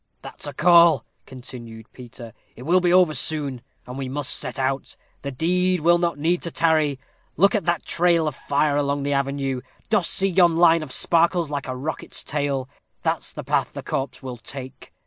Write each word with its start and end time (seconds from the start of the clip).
"That's 0.23 0.47
a 0.47 0.53
call," 0.53 1.05
continued 1.27 1.93
Peter; 1.93 2.33
"it 2.55 2.63
will 2.63 2.81
be 2.81 2.91
over 2.91 3.13
soon, 3.13 3.61
and 3.85 3.99
we 3.99 4.09
must 4.09 4.33
set 4.33 4.57
out. 4.57 4.97
The 5.21 5.29
dead 5.29 5.81
will 5.81 5.99
not 5.99 6.17
need 6.17 6.41
to 6.41 6.49
tarry. 6.49 6.99
Look 7.37 7.53
at 7.53 7.65
that 7.65 7.85
trail 7.85 8.27
of 8.27 8.33
fire 8.33 8.75
along 8.77 9.03
the 9.03 9.13
avenue; 9.13 9.61
dost 9.91 10.09
see 10.09 10.29
yon 10.29 10.55
line 10.55 10.81
of 10.81 10.91
sparkles, 10.91 11.51
like 11.51 11.67
a 11.67 11.75
rocket's 11.77 12.23
tail? 12.23 12.67
That's 13.03 13.31
the 13.31 13.43
path 13.43 13.73
the 13.73 13.83
corpse 13.83 14.23
will 14.23 14.37
take. 14.37 14.91